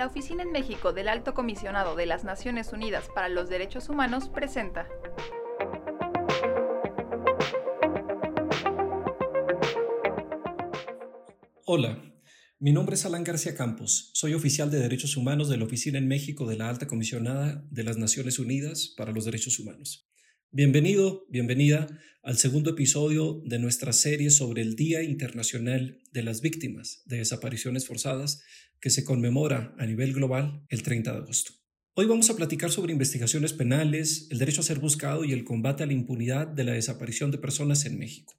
La 0.00 0.06
Oficina 0.06 0.42
en 0.42 0.50
México 0.50 0.94
del 0.94 1.08
Alto 1.08 1.34
Comisionado 1.34 1.94
de 1.94 2.06
las 2.06 2.24
Naciones 2.24 2.72
Unidas 2.72 3.08
para 3.14 3.28
los 3.28 3.50
Derechos 3.50 3.90
Humanos 3.90 4.30
presenta 4.30 4.88
Hola, 11.66 12.02
mi 12.58 12.72
nombre 12.72 12.94
es 12.94 13.04
Alan 13.04 13.24
García 13.24 13.54
Campos, 13.54 14.10
soy 14.14 14.34
oficial 14.34 14.70
de 14.70 14.80
Derechos 14.80 15.16
Humanos 15.16 15.48
de 15.48 15.58
la 15.58 15.66
Oficina 15.66 15.98
en 15.98 16.08
México 16.08 16.46
de 16.46 16.56
la 16.56 16.68
Alta 16.68 16.86
Comisionada 16.86 17.62
de 17.70 17.84
las 17.84 17.96
Naciones 17.96 18.38
Unidas 18.38 18.94
para 18.96 19.12
los 19.12 19.24
Derechos 19.24 19.58
Humanos. 19.60 20.09
Bienvenido, 20.52 21.26
bienvenida 21.28 21.86
al 22.24 22.36
segundo 22.36 22.70
episodio 22.70 23.40
de 23.44 23.60
nuestra 23.60 23.92
serie 23.92 24.30
sobre 24.30 24.62
el 24.62 24.74
Día 24.74 25.04
Internacional 25.04 26.02
de 26.10 26.24
las 26.24 26.40
Víctimas 26.40 27.04
de 27.06 27.18
Desapariciones 27.18 27.86
Forzadas 27.86 28.42
que 28.80 28.90
se 28.90 29.04
conmemora 29.04 29.76
a 29.78 29.86
nivel 29.86 30.12
global 30.12 30.66
el 30.68 30.82
30 30.82 31.12
de 31.12 31.18
agosto. 31.18 31.52
Hoy 31.94 32.06
vamos 32.06 32.30
a 32.30 32.36
platicar 32.36 32.72
sobre 32.72 32.92
investigaciones 32.92 33.52
penales, 33.52 34.26
el 34.30 34.38
derecho 34.38 34.62
a 34.62 34.64
ser 34.64 34.80
buscado 34.80 35.24
y 35.24 35.30
el 35.32 35.44
combate 35.44 35.84
a 35.84 35.86
la 35.86 35.92
impunidad 35.92 36.48
de 36.48 36.64
la 36.64 36.72
desaparición 36.72 37.30
de 37.30 37.38
personas 37.38 37.84
en 37.84 37.96
México. 37.96 38.34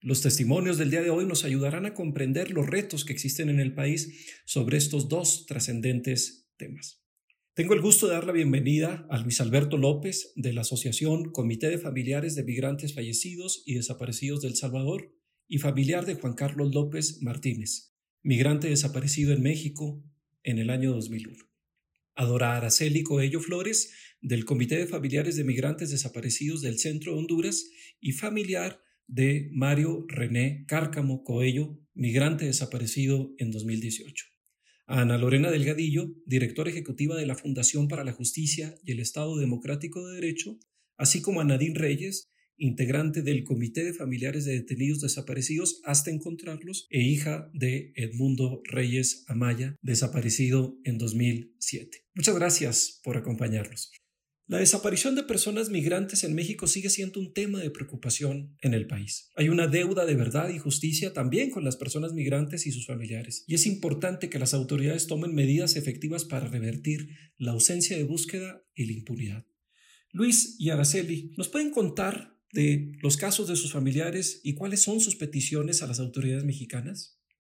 Los 0.00 0.20
testimonios 0.20 0.78
del 0.78 0.92
día 0.92 1.02
de 1.02 1.10
hoy 1.10 1.26
nos 1.26 1.42
ayudarán 1.42 1.84
a 1.84 1.94
comprender 1.94 2.52
los 2.52 2.68
retos 2.68 3.04
que 3.04 3.12
existen 3.12 3.48
en 3.48 3.58
el 3.58 3.74
país 3.74 4.30
sobre 4.44 4.76
estos 4.76 5.08
dos 5.08 5.46
trascendentes 5.46 6.46
temas. 6.56 7.05
Tengo 7.56 7.72
el 7.72 7.80
gusto 7.80 8.06
de 8.06 8.12
dar 8.12 8.26
la 8.26 8.34
bienvenida 8.34 9.06
a 9.08 9.16
Luis 9.16 9.40
Alberto 9.40 9.78
López 9.78 10.34
de 10.36 10.52
la 10.52 10.60
Asociación 10.60 11.32
Comité 11.32 11.70
de 11.70 11.78
Familiares 11.78 12.34
de 12.34 12.44
Migrantes 12.44 12.92
Fallecidos 12.92 13.62
y 13.64 13.76
Desaparecidos 13.76 14.42
del 14.42 14.56
Salvador 14.56 15.10
y 15.48 15.56
familiar 15.56 16.04
de 16.04 16.16
Juan 16.16 16.34
Carlos 16.34 16.74
López 16.74 17.22
Martínez, 17.22 17.94
migrante 18.22 18.68
desaparecido 18.68 19.32
en 19.32 19.40
México 19.40 20.04
en 20.42 20.58
el 20.58 20.68
año 20.68 20.92
2001. 20.92 21.44
Adora 22.14 22.58
Araceli 22.58 23.02
Coello 23.02 23.40
Flores, 23.40 23.90
del 24.20 24.44
Comité 24.44 24.76
de 24.76 24.86
Familiares 24.86 25.36
de 25.36 25.44
Migrantes 25.44 25.90
Desaparecidos 25.90 26.60
del 26.60 26.78
Centro 26.78 27.14
de 27.14 27.20
Honduras 27.20 27.70
y 28.02 28.12
familiar 28.12 28.82
de 29.06 29.48
Mario 29.54 30.04
René 30.08 30.66
Cárcamo 30.68 31.24
Coello, 31.24 31.80
migrante 31.94 32.44
desaparecido 32.44 33.32
en 33.38 33.50
2018. 33.50 34.35
Ana 34.86 35.18
Lorena 35.18 35.50
Delgadillo, 35.50 36.14
directora 36.26 36.70
ejecutiva 36.70 37.16
de 37.16 37.26
la 37.26 37.34
Fundación 37.34 37.88
para 37.88 38.04
la 38.04 38.12
Justicia 38.12 38.76
y 38.84 38.92
el 38.92 39.00
Estado 39.00 39.36
Democrático 39.36 40.06
de 40.06 40.14
Derecho, 40.14 40.58
así 40.96 41.20
como 41.20 41.40
a 41.40 41.44
Nadine 41.44 41.78
Reyes, 41.78 42.30
integrante 42.56 43.22
del 43.22 43.44
Comité 43.44 43.84
de 43.84 43.92
Familiares 43.92 44.44
de 44.44 44.52
Detenidos 44.52 45.00
Desaparecidos 45.00 45.80
hasta 45.84 46.10
encontrarlos, 46.10 46.86
e 46.90 47.02
hija 47.02 47.50
de 47.52 47.92
Edmundo 47.96 48.62
Reyes 48.64 49.24
Amaya, 49.26 49.76
desaparecido 49.82 50.78
en 50.84 50.98
2007. 50.98 52.04
Muchas 52.14 52.34
gracias 52.34 53.00
por 53.02 53.16
acompañarnos. 53.16 53.90
La 54.48 54.58
desaparición 54.58 55.16
de 55.16 55.24
personas 55.24 55.70
migrantes 55.70 56.22
en 56.22 56.32
México 56.32 56.68
sigue 56.68 56.88
siendo 56.88 57.18
un 57.18 57.32
tema 57.32 57.58
de 57.58 57.72
preocupación 57.72 58.56
en 58.60 58.74
el 58.74 58.86
país. 58.86 59.32
Hay 59.34 59.48
una 59.48 59.66
deuda 59.66 60.06
de 60.06 60.14
verdad 60.14 60.50
y 60.50 60.58
justicia 60.58 61.12
también 61.12 61.50
con 61.50 61.64
las 61.64 61.74
personas 61.74 62.12
migrantes 62.12 62.64
y 62.64 62.70
sus 62.70 62.86
familiares, 62.86 63.42
y 63.48 63.56
es 63.56 63.66
importante 63.66 64.30
que 64.30 64.38
las 64.38 64.54
autoridades 64.54 65.08
tomen 65.08 65.34
medidas 65.34 65.74
efectivas 65.74 66.24
para 66.24 66.46
revertir 66.46 67.08
la 67.38 67.50
ausencia 67.52 67.96
de 67.96 68.04
búsqueda 68.04 68.62
y 68.72 68.84
la 68.84 68.92
impunidad. 68.92 69.46
Luis 70.12 70.54
y 70.60 70.70
Araceli, 70.70 71.32
¿nos 71.36 71.48
pueden 71.48 71.72
contar 71.72 72.38
de 72.52 72.92
los 73.02 73.16
casos 73.16 73.48
de 73.48 73.56
sus 73.56 73.72
familiares 73.72 74.40
y 74.44 74.54
cuáles 74.54 74.80
son 74.80 75.00
sus 75.00 75.16
peticiones 75.16 75.82
a 75.82 75.88
las 75.88 75.98
autoridades 75.98 76.44
mexicanas? 76.44 77.15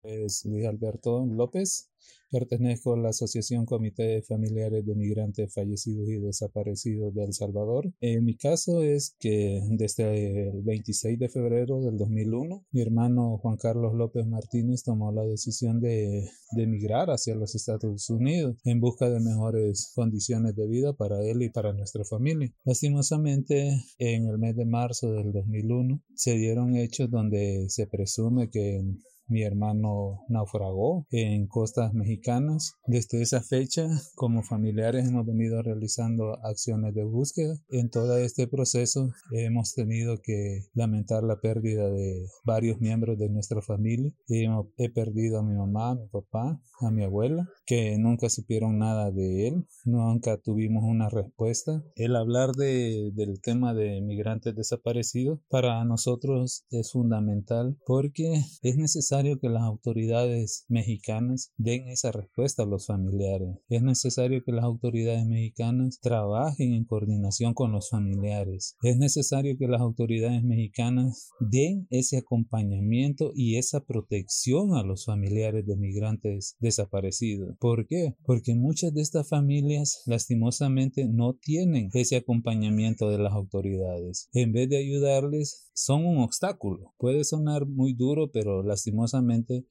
Es 0.07 0.45
Luis 0.45 0.65
Alberto 0.65 1.25
López, 1.25 1.89
pertenezco 2.31 2.93
a 2.93 2.97
la 2.97 3.09
Asociación 3.09 3.65
Comité 3.65 4.03
de 4.03 4.21
Familiares 4.21 4.85
de 4.85 4.95
Migrantes 4.95 5.53
Fallecidos 5.53 6.07
y 6.07 6.19
Desaparecidos 6.19 7.13
de 7.13 7.25
El 7.25 7.33
Salvador. 7.33 7.91
En 7.99 8.23
mi 8.23 8.37
caso 8.37 8.81
es 8.81 9.17
que 9.19 9.61
desde 9.71 10.49
el 10.49 10.61
26 10.63 11.19
de 11.19 11.27
febrero 11.27 11.81
del 11.81 11.97
2001, 11.97 12.65
mi 12.71 12.81
hermano 12.81 13.37
Juan 13.39 13.57
Carlos 13.57 13.93
López 13.95 14.25
Martínez 14.25 14.83
tomó 14.83 15.11
la 15.11 15.25
decisión 15.25 15.81
de, 15.81 16.29
de 16.51 16.63
emigrar 16.63 17.09
hacia 17.09 17.35
los 17.35 17.53
Estados 17.55 18.09
Unidos 18.09 18.55
en 18.63 18.79
busca 18.79 19.09
de 19.09 19.19
mejores 19.19 19.91
condiciones 19.93 20.55
de 20.55 20.67
vida 20.67 20.93
para 20.93 21.21
él 21.21 21.41
y 21.43 21.49
para 21.49 21.73
nuestra 21.73 22.05
familia. 22.05 22.53
Lastimosamente, 22.63 23.83
en 23.97 24.27
el 24.27 24.37
mes 24.37 24.55
de 24.55 24.65
marzo 24.65 25.11
del 25.11 25.33
2001 25.33 26.01
se 26.15 26.35
dieron 26.35 26.77
hechos 26.77 27.11
donde 27.11 27.65
se 27.67 27.87
presume 27.87 28.49
que 28.49 28.81
mi 29.27 29.43
hermano 29.43 30.21
naufragó 30.29 31.05
en 31.11 31.47
costas 31.47 31.93
mexicanas. 31.93 32.73
Desde 32.85 33.21
esa 33.21 33.41
fecha, 33.41 33.87
como 34.15 34.43
familiares, 34.43 35.07
hemos 35.07 35.25
venido 35.25 35.61
realizando 35.61 36.37
acciones 36.45 36.93
de 36.93 37.03
búsqueda. 37.03 37.55
En 37.69 37.89
todo 37.89 38.17
este 38.17 38.47
proceso 38.47 39.09
hemos 39.31 39.73
tenido 39.73 40.21
que 40.21 40.61
lamentar 40.73 41.23
la 41.23 41.39
pérdida 41.39 41.89
de 41.89 42.27
varios 42.45 42.79
miembros 42.79 43.17
de 43.17 43.29
nuestra 43.29 43.61
familia. 43.61 44.11
He 44.27 44.89
perdido 44.89 45.39
a 45.39 45.43
mi 45.43 45.55
mamá, 45.55 45.91
a 45.91 45.95
mi 45.95 46.07
papá, 46.07 46.61
a 46.79 46.91
mi 46.91 47.03
abuela, 47.03 47.47
que 47.65 47.97
nunca 47.97 48.29
supieron 48.29 48.77
nada 48.77 49.11
de 49.11 49.47
él, 49.47 49.67
nunca 49.83 50.37
tuvimos 50.37 50.83
una 50.83 51.09
respuesta. 51.09 51.83
El 51.95 52.15
hablar 52.15 52.51
de, 52.51 53.11
del 53.13 53.41
tema 53.41 53.73
de 53.73 54.01
migrantes 54.01 54.55
desaparecidos 54.55 55.39
para 55.49 55.83
nosotros 55.85 56.65
es 56.69 56.91
fundamental 56.91 57.77
porque 57.85 58.41
es 58.61 58.77
necesario 58.77 59.16
que 59.17 59.49
las 59.49 59.63
autoridades 59.63 60.65
mexicanas 60.67 61.51
den 61.57 61.87
esa 61.87 62.11
respuesta 62.11 62.63
a 62.63 62.65
los 62.65 62.85
familiares. 62.85 63.57
Es 63.67 63.81
necesario 63.81 64.43
que 64.43 64.51
las 64.51 64.63
autoridades 64.63 65.25
mexicanas 65.25 65.99
trabajen 66.01 66.73
en 66.73 66.85
coordinación 66.85 67.53
con 67.53 67.71
los 67.71 67.89
familiares. 67.89 68.75
Es 68.83 68.97
necesario 68.97 69.57
que 69.57 69.67
las 69.67 69.81
autoridades 69.81 70.43
mexicanas 70.43 71.31
den 71.39 71.87
ese 71.89 72.17
acompañamiento 72.17 73.31
y 73.35 73.57
esa 73.57 73.83
protección 73.85 74.75
a 74.75 74.83
los 74.83 75.05
familiares 75.05 75.65
de 75.65 75.77
migrantes 75.77 76.55
desaparecidos. 76.59 77.55
¿Por 77.59 77.87
qué? 77.87 78.15
Porque 78.23 78.53
muchas 78.53 78.93
de 78.93 79.01
estas 79.01 79.27
familias 79.27 80.03
lastimosamente 80.05 81.07
no 81.07 81.33
tienen 81.33 81.89
ese 81.93 82.17
acompañamiento 82.17 83.09
de 83.09 83.17
las 83.17 83.33
autoridades. 83.33 84.29
En 84.33 84.51
vez 84.51 84.69
de 84.69 84.77
ayudarles, 84.77 85.71
son 85.73 86.05
un 86.05 86.17
obstáculo. 86.19 86.93
Puede 86.97 87.23
sonar 87.23 87.67
muy 87.67 87.93
duro, 87.93 88.31
pero 88.31 88.63
lastimosamente 88.63 89.06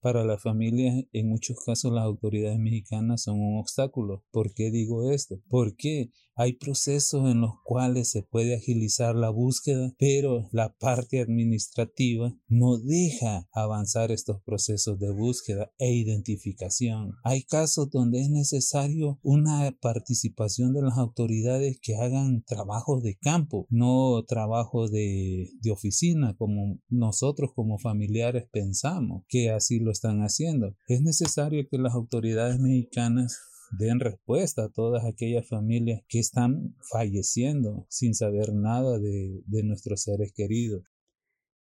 para 0.01 0.25
las 0.25 0.43
familias, 0.43 1.05
en 1.13 1.29
muchos 1.29 1.57
casos 1.65 1.93
las 1.93 2.05
autoridades 2.05 2.59
mexicanas 2.59 3.23
son 3.23 3.41
un 3.41 3.59
obstáculo. 3.59 4.25
¿Por 4.31 4.55
qué 4.55 4.71
digo 4.71 5.11
esto? 5.11 5.41
Porque 5.49 6.11
hay 6.39 6.53
procesos 6.53 7.31
en 7.31 7.41
los 7.41 7.53
cuales 7.65 8.11
se 8.11 8.23
puede 8.23 8.55
agilizar 8.55 9.15
la 9.15 9.31
búsqueda, 9.31 9.95
pero 9.99 10.47
la 10.53 10.77
parte 10.79 11.23
administrativa 11.23 12.37
no 12.47 12.77
deja 12.77 13.49
avanzar 13.53 14.13
estos 14.13 14.43
procesos 14.43 14.99
de 14.99 15.11
búsqueda 15.11 15.73
e 15.79 15.95
identificación. 15.95 17.13
Hay 17.25 17.45
casos 17.45 17.91
donde 17.91 18.21
es 18.21 18.29
necesario 18.29 19.19
una 19.23 19.75
participación 19.81 20.75
de 20.75 20.83
las 20.83 20.99
autoridades 20.99 21.79
que 21.81 21.97
hagan 21.97 22.43
trabajos 22.43 23.03
de 23.03 23.17
campo, 23.17 23.67
no 23.71 24.23
trabajo 24.29 24.89
de, 24.89 25.49
de 25.63 25.71
oficina 25.71 26.37
como 26.37 26.79
nosotros 26.91 27.53
como 27.55 27.79
familiares 27.79 28.47
pensamos 28.53 29.25
que 29.29 29.51
así 29.51 29.81
lo 29.81 29.91
están 29.91 30.21
haciendo. 30.21 30.77
Es 30.89 31.03
necesario 31.03 31.67
que 31.69 31.79
las 31.79 31.95
autoridades 31.95 32.59
mexicanas 32.61 33.39
den 33.71 34.01
respuesta 34.01 34.65
a 34.65 34.69
todas 34.69 35.05
aquellas 35.05 35.49
familias 35.49 36.03
que 36.09 36.19
están 36.19 36.75
falleciendo 36.91 37.87
sin 37.89 38.15
saber 38.15 38.55
nada 38.55 38.99
de, 38.99 39.43
nuestros 39.65 40.03
seres 40.03 40.33
queridos. 40.33 40.85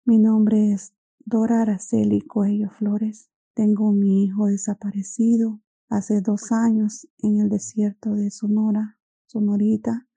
Mi 0.04 0.18
nombre 0.18 0.72
es 0.72 0.94
Dora 1.24 1.62
Araceli 1.62 2.20
Coello 2.22 2.70
Flores. 2.70 3.28
Tengo 3.54 3.92
mi 3.92 4.24
hijo 4.24 4.46
desaparecido 4.46 5.60
hace 5.88 6.20
dos 6.20 6.52
años 6.52 7.08
en 7.18 7.40
el 7.40 7.48
desierto 7.48 8.14
de 8.14 8.30
Sonora, 8.30 8.98
Sonorita. 9.26 10.08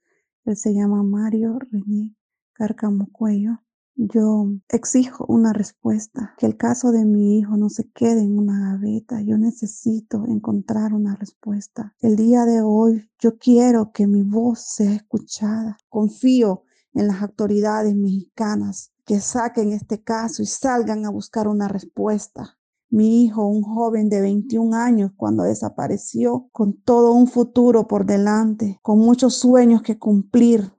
Él 0.45 0.56
se 0.56 0.73
llama 0.73 1.03
Mario 1.03 1.59
René 1.59 2.15
Cárcamo 2.53 3.09
Cuello. 3.12 3.63
Yo 3.95 4.47
exijo 4.69 5.23
una 5.27 5.53
respuesta, 5.53 6.33
que 6.39 6.47
el 6.47 6.57
caso 6.57 6.91
de 6.91 7.05
mi 7.05 7.37
hijo 7.37 7.57
no 7.57 7.69
se 7.69 7.91
quede 7.91 8.21
en 8.21 8.39
una 8.39 8.71
gaveta. 8.71 9.21
Yo 9.21 9.37
necesito 9.37 10.25
encontrar 10.25 10.93
una 10.93 11.15
respuesta. 11.15 11.95
El 11.99 12.15
día 12.15 12.45
de 12.45 12.61
hoy 12.61 13.07
yo 13.19 13.37
quiero 13.37 13.91
que 13.91 14.07
mi 14.07 14.23
voz 14.23 14.61
sea 14.61 14.93
escuchada. 14.93 15.77
Confío 15.89 16.63
en 16.93 17.07
las 17.07 17.21
autoridades 17.21 17.95
mexicanas 17.95 18.91
que 19.05 19.19
saquen 19.19 19.73
este 19.73 20.01
caso 20.01 20.41
y 20.41 20.47
salgan 20.47 21.05
a 21.05 21.11
buscar 21.11 21.47
una 21.47 21.67
respuesta. 21.67 22.57
Mi 22.89 23.23
hijo, 23.23 23.47
un 23.47 23.61
joven 23.61 24.09
de 24.09 24.21
21 24.21 24.75
años, 24.75 25.11
cuando 25.15 25.43
desapareció, 25.43 26.47
con 26.51 26.73
todo 26.81 27.13
un 27.13 27.27
futuro 27.27 27.87
por 27.87 28.05
delante, 28.05 28.79
con 28.81 28.99
muchos 28.99 29.35
sueños 29.35 29.81
que 29.81 29.97
cumplir, 29.97 30.73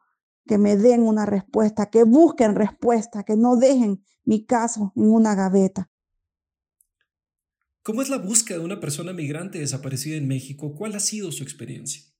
que 0.46 0.58
me 0.58 0.76
den 0.76 1.02
una 1.02 1.26
respuesta, 1.26 1.90
que 1.90 2.04
busquen 2.04 2.54
respuesta, 2.54 3.24
que 3.24 3.36
no 3.36 3.56
dejen 3.56 4.02
mi 4.24 4.44
caso 4.44 4.92
en 4.96 5.10
una 5.10 5.34
gaveta. 5.34 5.90
¿Cómo 7.82 8.00
es 8.00 8.08
la 8.08 8.18
búsqueda 8.18 8.58
de 8.58 8.64
una 8.64 8.80
persona 8.80 9.12
migrante 9.12 9.58
desaparecida 9.58 10.16
en 10.16 10.26
México? 10.26 10.74
¿Cuál 10.74 10.94
ha 10.94 11.00
sido 11.00 11.30
su 11.32 11.42
experiencia? 11.42 12.13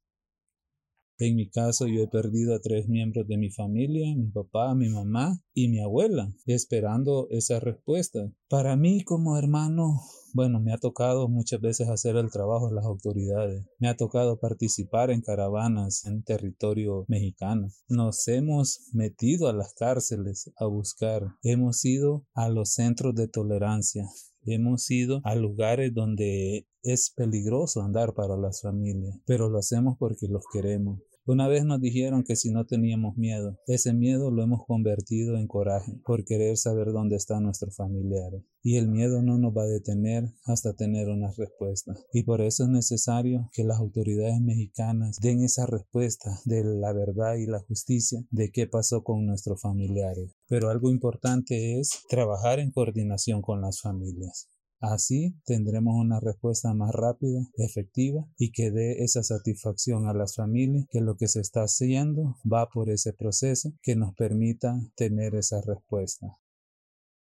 En 1.19 1.37
mi 1.37 1.49
caso, 1.49 1.87
yo 1.87 2.03
he 2.03 2.09
perdido 2.09 2.55
a 2.55 2.61
tres 2.61 2.89
miembros 2.89 3.29
de 3.29 3.37
mi 3.37 3.51
familia, 3.51 4.15
mi 4.17 4.31
papá, 4.31 4.75
mi 4.75 4.89
mamá 4.89 5.41
y 5.53 5.69
mi 5.69 5.81
abuela, 5.81 6.33
esperando 6.47 7.29
esa 7.31 7.61
respuesta. 7.61 8.33
Para 8.49 8.77
mí 8.77 9.05
como 9.05 9.39
hermano, 9.39 10.01
bueno, 10.35 10.59
me 10.59 10.73
ha 10.73 10.79
tocado 10.79 11.29
muchas 11.29 11.61
veces 11.61 11.89
hacer 11.89 12.17
el 12.17 12.33
trabajo 12.33 12.69
de 12.69 12.75
las 12.75 12.85
autoridades. 12.85 13.65
Me 13.79 13.89
ha 13.89 13.97
tocado 13.97 14.41
participar 14.41 15.13
en 15.13 15.23
caravanas 15.23 16.05
en 16.07 16.25
territorio 16.25 17.05
mexicano. 17.07 17.69
Nos 17.89 18.27
hemos 18.27 18.81
metido 18.93 19.47
a 19.47 19.53
las 19.53 19.73
cárceles 19.75 20.51
a 20.57 20.67
buscar. 20.67 21.23
Hemos 21.45 21.85
ido 21.85 22.27
a 22.35 22.49
los 22.49 22.73
centros 22.73 23.15
de 23.15 23.29
tolerancia. 23.29 24.09
Hemos 24.46 24.91
ido 24.91 25.20
a 25.25 25.35
lugares 25.35 25.93
donde 25.94 26.67
es 26.82 27.11
peligroso 27.11 27.82
andar 27.82 28.14
para 28.14 28.37
las 28.37 28.61
familias, 28.61 29.19
pero 29.26 29.49
lo 29.49 29.58
hacemos 29.58 29.96
porque 29.99 30.29
los 30.29 30.44
queremos. 30.52 31.00
Una 31.26 31.49
vez 31.49 31.65
nos 31.65 31.81
dijeron 31.81 32.23
que 32.23 32.37
si 32.37 32.50
no 32.50 32.67
teníamos 32.67 33.17
miedo, 33.17 33.59
ese 33.67 33.94
miedo 33.94 34.31
lo 34.31 34.43
hemos 34.43 34.67
convertido 34.67 35.38
en 35.38 35.47
coraje 35.47 35.99
por 36.05 36.23
querer 36.26 36.59
saber 36.59 36.93
dónde 36.93 37.17
están 37.17 37.44
nuestros 37.44 37.75
familiares. 37.76 38.43
Y 38.62 38.76
el 38.76 38.88
miedo 38.88 39.23
no 39.23 39.38
nos 39.38 39.56
va 39.56 39.62
a 39.62 39.67
detener 39.67 40.25
hasta 40.44 40.75
tener 40.75 41.09
una 41.09 41.32
respuesta. 41.35 41.94
Y 42.12 42.25
por 42.25 42.43
eso 42.43 42.65
es 42.65 42.69
necesario 42.69 43.49
que 43.55 43.65
las 43.65 43.79
autoridades 43.79 44.38
mexicanas 44.43 45.17
den 45.19 45.43
esa 45.43 45.65
respuesta 45.65 46.41
de 46.44 46.62
la 46.62 46.93
verdad 46.93 47.37
y 47.37 47.47
la 47.47 47.61
justicia 47.61 48.23
de 48.31 48.50
qué 48.50 48.67
pasó 48.67 49.03
con 49.03 49.25
nuestros 49.25 49.62
familiares. 49.62 50.31
Pero 50.47 50.69
algo 50.69 50.91
importante 50.91 51.81
es 51.81 52.03
trabajar 52.11 52.61
en 52.61 52.70
coordinación 52.70 53.41
con 53.41 53.62
las 53.62 53.81
familias. 53.81 54.50
Así 54.93 55.35
tendremos 55.47 55.95
una 55.97 56.21
respuesta 56.21 56.75
más 56.75 56.93
rápida, 56.93 57.41
efectiva 57.57 58.27
y 58.37 58.53
que 58.53 58.71
dé 58.71 59.03
esa 59.03 59.23
satisfacción 59.23 60.07
a 60.09 60.13
las 60.13 60.37
familias 60.37 60.87
que 60.91 61.01
lo 61.01 61.17
que 61.17 61.27
se 61.27 61.41
está 61.41 61.63
haciendo 61.63 62.37
va 62.45 62.69
por 62.69 62.91
ese 62.91 63.15
proceso 63.15 63.73
que 63.81 63.97
nos 63.97 64.15
permita 64.15 64.79
tener 64.95 65.37
esa 65.37 65.63
respuesta. 65.63 66.39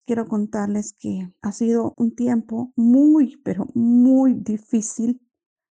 Quiero 0.07 0.29
contarles 0.29 0.93
que 0.93 1.33
ha 1.41 1.53
sido 1.53 1.95
un 1.97 2.15
tiempo 2.15 2.73
muy, 2.77 3.37
pero 3.43 3.67
muy 3.75 4.35
difícil. 4.35 5.23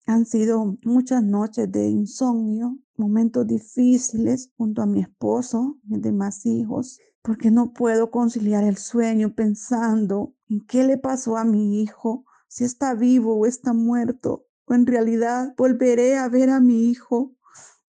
Han 0.06 0.26
sido 0.26 0.78
muchas 0.84 1.24
noches 1.24 1.70
de 1.70 1.90
insomnio, 1.90 2.78
momentos 2.96 3.46
difíciles 3.48 4.50
junto 4.56 4.82
a 4.82 4.86
mi 4.86 5.02
esposo, 5.02 5.78
mis 5.84 6.02
demás 6.02 6.46
hijos, 6.46 7.00
porque 7.26 7.50
no 7.50 7.74
puedo 7.74 8.12
conciliar 8.12 8.64
el 8.64 8.78
sueño 8.78 9.34
pensando 9.34 10.36
en 10.48 10.64
qué 10.66 10.84
le 10.84 10.98
pasó 11.00 11.38
a 11.38 11.44
mi 11.44 11.82
hijo, 11.82 12.24
si 12.48 12.64
está 12.64 12.94
vivo 12.94 13.36
o 13.36 13.48
está 13.48 13.74
muerto, 13.74 14.46
o 14.66 14.76
en 14.76 14.86
realidad 14.86 15.56
volveré 15.58 16.18
a 16.18 16.30
ver 16.30 16.52
a 16.52 16.60
mi 16.60 16.88
hijo. 16.90 17.36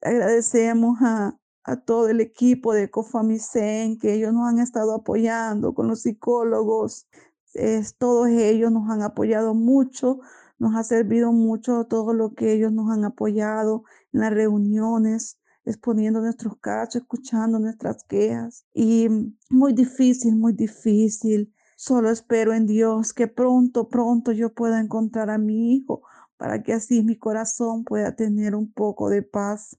Agradecemos 0.01 0.99
a, 1.03 1.39
todo 1.85 2.09
el 2.09 2.21
equipo 2.21 2.73
de 2.73 2.91
Cofamicen 2.91 3.99
que 3.99 4.15
ellos 4.15 4.33
nos 4.33 4.49
han 4.49 4.61
estado 4.61 4.95
apoyando 4.95 5.75
con 5.75 5.89
los 5.89 6.03
psicólogos. 6.03 7.09
Es, 7.55 7.97
todos 7.97 8.29
ellos 8.29 8.71
nos 8.71 8.89
han 8.89 9.03
apoyado 9.03 9.53
mucho, 9.53 10.21
nos 10.59 10.77
ha 10.77 10.85
servido 10.85 11.33
mucho 11.33 11.85
todo 11.87 12.15
lo 12.15 12.35
que 12.35 12.53
ellos 12.53 12.73
nos 12.73 12.91
han 12.91 13.05
apoyado 13.05 13.83
en 14.13 14.21
las 14.21 14.33
reuniones 14.33 15.39
exponiendo 15.67 16.21
nuestros 16.21 16.57
casos, 16.59 17.03
escuchando 17.03 17.59
nuestras 17.59 18.05
quejas. 18.05 18.65
Y 18.73 19.09
muy 19.51 19.73
difícil, 19.73 20.37
muy 20.37 20.53
difícil. 20.53 21.53
Solo 21.77 22.11
espero 22.11 22.55
en 22.55 22.67
Dios 22.67 23.13
que 23.13 23.29
pronto, 23.29 23.89
pronto 23.89 24.33
yo 24.33 24.55
pueda 24.55 24.81
encontrar 24.81 25.29
a 25.29 25.39
mi 25.39 25.75
hijo 25.75 26.03
para 26.39 26.63
que 26.63 26.73
así 26.73 27.03
mi 27.03 27.17
corazón 27.17 27.85
pueda 27.85 28.15
tener 28.15 28.55
un 28.55 28.73
poco 28.73 29.11
de 29.11 29.23
paz. 29.23 29.77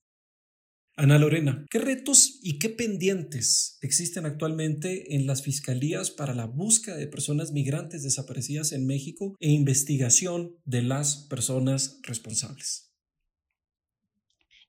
Ana 1.00 1.19
Lorena, 1.19 1.63
¿qué 1.69 1.78
retos 1.78 2.39
y 2.42 2.57
qué 2.57 2.69
pendientes 2.69 3.78
existen 3.81 4.25
actualmente 4.25 5.16
en 5.16 5.28
las 5.28 5.44
fiscalías 5.44 6.10
para 6.10 6.34
la 6.34 6.45
búsqueda 6.45 6.98
de 6.98 7.06
personas 7.06 7.51
migrantes 7.51 8.01
desaparecidas 8.01 8.72
en 8.72 8.88
México 8.88 9.36
e 9.39 9.50
investigación 9.50 10.56
de 10.66 10.81
las 10.81 11.28
personas 11.30 12.00
responsables? 12.01 12.87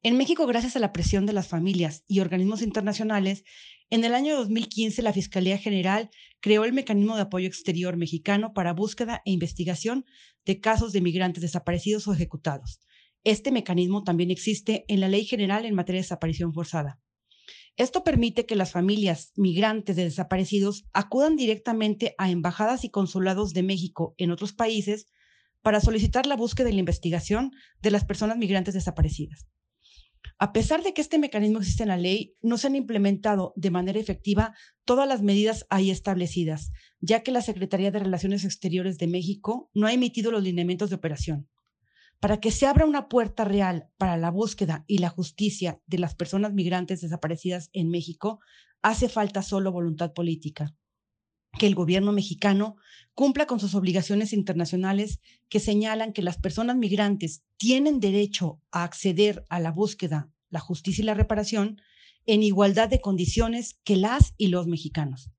En 0.05 0.17
México, 0.17 0.47
gracias 0.47 0.77
a 0.77 0.79
la 0.79 0.93
presión 0.93 1.27
de 1.27 1.33
las 1.33 1.49
familias 1.49 2.05
y 2.07 2.21
organismos 2.21 2.63
internacionales, 2.63 3.43
en 3.91 4.05
el 4.05 4.15
año 4.15 4.37
2015 4.37 5.03
la 5.03 5.13
Fiscalía 5.13 5.59
General 5.59 6.09
creó 6.39 6.65
el 6.65 6.73
Mecanismo 6.73 7.17
de 7.17 7.23
Apoyo 7.23 7.49
Exterior 7.49 7.97
Mexicano 7.97 8.53
para 8.55 8.73
búsqueda 8.73 9.23
e 9.25 9.33
investigación 9.33 10.05
de 10.47 10.61
casos 10.61 10.93
de 10.93 11.01
migrantes 11.01 11.43
desaparecidos 11.43 12.07
o 12.07 12.13
ejecutados. 12.13 12.79
Este 13.25 13.51
mecanismo 13.51 14.05
también 14.05 14.31
existe 14.31 14.85
en 14.87 15.01
la 15.01 15.09
Ley 15.09 15.25
General 15.25 15.65
en 15.65 15.75
materia 15.75 15.99
de 15.99 16.05
desaparición 16.05 16.55
forzada. 16.55 17.01
Esto 17.77 18.05
permite 18.05 18.47
que 18.47 18.55
las 18.55 18.71
familias 18.71 19.33
migrantes 19.35 19.97
de 19.97 20.05
desaparecidos 20.05 20.85
acudan 20.93 21.35
directamente 21.35 22.15
a 22.19 22.31
embajadas 22.31 22.85
y 22.85 22.91
consulados 22.91 23.53
de 23.53 23.65
México 23.65 24.15
en 24.17 24.31
otros 24.31 24.53
países 24.53 25.09
para 25.61 25.81
solicitar 25.81 26.27
la 26.27 26.37
búsqueda 26.37 26.71
y 26.71 26.75
la 26.75 26.81
investigación 26.81 27.51
de 27.83 27.91
las 27.91 28.05
personas 28.05 28.39
migrantes 28.39 28.75
desaparecidas. 28.75 29.49
A 30.39 30.53
pesar 30.53 30.83
de 30.83 30.95
que 30.95 31.01
este 31.01 31.19
mecanismo 31.19 31.59
existe 31.59 31.83
en 31.83 31.89
la 31.89 31.97
ley, 31.97 32.37
no 32.43 32.59
se 32.59 32.69
han 32.69 32.77
implementado 32.77 33.53
de 33.57 33.71
manera 33.71 33.99
efectiva 33.99 34.55
todas 34.85 35.09
las 35.09 35.23
medidas 35.23 35.67
ahí 35.71 35.91
establecidas, 35.91 36.71
ya 37.01 37.23
que 37.23 37.33
la 37.33 37.43
Secretaría 37.43 37.91
de 37.91 37.99
Relaciones 37.99 38.45
Exteriores 38.45 38.99
de 38.99 39.09
México 39.09 39.71
no 39.75 39.87
ha 39.87 39.93
emitido 39.93 40.31
los 40.31 40.43
lineamientos 40.43 40.91
de 40.91 40.97
operación. 40.97 41.49
Para 42.21 42.39
que 42.39 42.51
se 42.51 42.67
abra 42.67 42.87
una 42.87 43.09
puerta 43.09 43.45
real 43.45 43.89
para 43.97 44.17
la 44.17 44.31
búsqueda 44.31 44.85
y 44.87 44.99
la 44.99 45.09
justicia 45.09 45.81
de 45.87 45.99
las 45.99 46.15
personas 46.15 46.53
migrantes 46.53 47.01
desaparecidas 47.01 47.71
en 47.73 47.91
México, 47.91 48.41
hace 48.83 49.09
falta 49.09 49.43
solo 49.43 49.73
voluntad 49.73 50.13
política 50.13 50.75
que 51.59 51.67
el 51.67 51.75
gobierno 51.75 52.13
mexicano 52.13 52.77
cumpla 53.15 53.47
con 53.47 53.59
sus 53.59 53.75
obligaciones 53.75 54.33
internacionales 54.33 55.21
que 55.49 55.61
señalan 55.61 56.13
que 56.13 56.23
las 56.23 56.39
personas 56.39 56.77
migrantes 56.77 57.43
tienen 57.57 58.01
derecho 58.01 58.61
a 58.71 58.85
acceder 58.85 59.45
a 59.49 59.59
la 59.61 59.73
búsqueda, 59.73 60.31
la 60.51 60.61
justicia 60.61 61.03
y 61.03 61.07
la 61.07 61.15
reparación 61.15 61.81
en 62.27 62.43
igualdad 62.43 62.89
de 62.89 63.01
condiciones 63.01 63.79
que 63.85 63.97
las 63.97 64.35
y 64.37 64.49
los 64.49 64.67
mexicanos. 64.67 65.31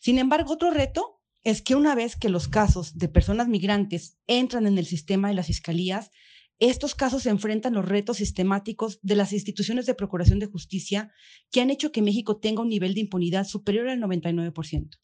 Sin 0.00 0.18
embargo, 0.18 0.54
otro 0.54 0.70
reto 0.70 1.20
es 1.42 1.62
que 1.62 1.74
una 1.74 1.94
vez 1.94 2.16
que 2.16 2.28
los 2.28 2.48
casos 2.48 2.98
de 2.98 3.08
personas 3.08 3.48
migrantes 3.48 4.18
entran 4.26 4.66
en 4.66 4.78
el 4.78 4.86
sistema 4.86 5.28
de 5.28 5.34
las 5.34 5.46
fiscalías, 5.46 6.10
estos 6.58 6.94
casos 6.94 7.22
se 7.22 7.30
enfrentan 7.30 7.74
los 7.74 7.86
retos 7.86 8.18
sistemáticos 8.18 8.98
de 9.02 9.14
las 9.14 9.32
instituciones 9.32 9.86
de 9.86 9.94
procuración 9.94 10.38
de 10.38 10.46
justicia 10.46 11.12
que 11.50 11.60
han 11.60 11.70
hecho 11.70 11.92
que 11.92 12.02
México 12.02 12.38
tenga 12.38 12.62
un 12.62 12.68
nivel 12.68 12.94
de 12.94 13.00
impunidad 13.00 13.46
superior 13.46 13.88
al 13.88 14.00
99%. 14.00 14.98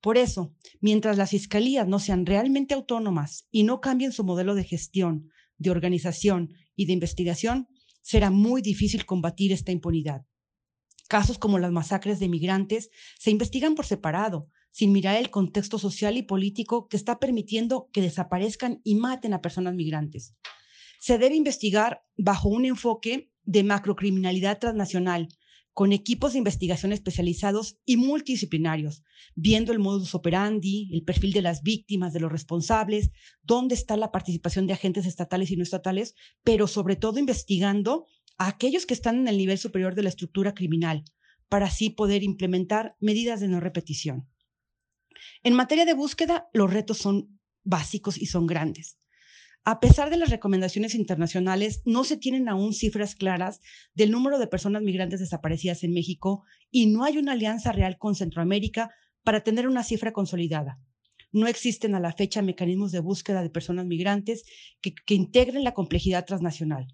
Por 0.00 0.18
eso, 0.18 0.54
mientras 0.80 1.16
las 1.16 1.30
fiscalías 1.30 1.88
no 1.88 1.98
sean 1.98 2.26
realmente 2.26 2.74
autónomas 2.74 3.46
y 3.50 3.64
no 3.64 3.80
cambien 3.80 4.12
su 4.12 4.24
modelo 4.24 4.54
de 4.54 4.64
gestión, 4.64 5.30
de 5.58 5.70
organización 5.70 6.52
y 6.76 6.86
de 6.86 6.92
investigación, 6.92 7.68
será 8.02 8.30
muy 8.30 8.60
difícil 8.62 9.06
combatir 9.06 9.52
esta 9.52 9.72
impunidad. 9.72 10.26
Casos 11.08 11.38
como 11.38 11.58
las 11.58 11.72
masacres 11.72 12.18
de 12.18 12.28
migrantes 12.28 12.90
se 13.18 13.30
investigan 13.30 13.74
por 13.74 13.86
separado, 13.86 14.48
sin 14.70 14.92
mirar 14.92 15.16
el 15.16 15.30
contexto 15.30 15.78
social 15.78 16.16
y 16.16 16.22
político 16.22 16.88
que 16.88 16.96
está 16.96 17.20
permitiendo 17.20 17.88
que 17.92 18.00
desaparezcan 18.00 18.80
y 18.82 18.96
maten 18.96 19.32
a 19.32 19.40
personas 19.40 19.74
migrantes. 19.74 20.34
Se 20.98 21.18
debe 21.18 21.36
investigar 21.36 22.02
bajo 22.16 22.48
un 22.48 22.64
enfoque 22.64 23.30
de 23.44 23.62
macrocriminalidad 23.62 24.58
transnacional, 24.58 25.28
con 25.74 25.92
equipos 25.92 26.32
de 26.32 26.38
investigación 26.38 26.92
especializados 26.92 27.78
y 27.84 27.96
multidisciplinarios, 27.96 29.02
viendo 29.34 29.72
el 29.72 29.80
modus 29.80 30.14
operandi, 30.14 30.88
el 30.92 31.02
perfil 31.02 31.32
de 31.32 31.42
las 31.42 31.62
víctimas, 31.62 32.12
de 32.12 32.20
los 32.20 32.30
responsables, 32.30 33.10
dónde 33.42 33.74
está 33.74 33.96
la 33.96 34.12
participación 34.12 34.68
de 34.68 34.72
agentes 34.72 35.04
estatales 35.04 35.50
y 35.50 35.56
no 35.56 35.64
estatales, 35.64 36.14
pero 36.44 36.68
sobre 36.68 36.94
todo 36.94 37.18
investigando 37.18 38.06
a 38.38 38.46
aquellos 38.46 38.86
que 38.86 38.94
están 38.94 39.16
en 39.16 39.28
el 39.28 39.36
nivel 39.36 39.58
superior 39.58 39.96
de 39.96 40.04
la 40.04 40.08
estructura 40.10 40.54
criminal, 40.54 41.04
para 41.48 41.66
así 41.66 41.90
poder 41.90 42.22
implementar 42.22 42.96
medidas 43.00 43.40
de 43.40 43.48
no 43.48 43.58
repetición. 43.58 44.30
En 45.42 45.54
materia 45.54 45.84
de 45.84 45.94
búsqueda, 45.94 46.48
los 46.52 46.72
retos 46.72 46.98
son 46.98 47.40
básicos 47.64 48.16
y 48.16 48.26
son 48.26 48.46
grandes. 48.46 48.98
A 49.66 49.80
pesar 49.80 50.10
de 50.10 50.18
las 50.18 50.28
recomendaciones 50.28 50.94
internacionales, 50.94 51.80
no 51.86 52.04
se 52.04 52.18
tienen 52.18 52.50
aún 52.50 52.74
cifras 52.74 53.14
claras 53.14 53.60
del 53.94 54.10
número 54.10 54.38
de 54.38 54.46
personas 54.46 54.82
migrantes 54.82 55.20
desaparecidas 55.20 55.84
en 55.84 55.94
México 55.94 56.44
y 56.70 56.86
no 56.86 57.02
hay 57.02 57.16
una 57.16 57.32
alianza 57.32 57.72
real 57.72 57.96
con 57.96 58.14
Centroamérica 58.14 58.90
para 59.22 59.42
tener 59.42 59.66
una 59.66 59.82
cifra 59.82 60.12
consolidada. 60.12 60.78
No 61.32 61.46
existen 61.46 61.94
a 61.94 62.00
la 62.00 62.12
fecha 62.12 62.42
mecanismos 62.42 62.92
de 62.92 63.00
búsqueda 63.00 63.42
de 63.42 63.48
personas 63.48 63.86
migrantes 63.86 64.44
que, 64.82 64.92
integren 65.14 65.64
la 65.64 65.72
complejidad 65.72 66.26
transnacional. 66.26 66.86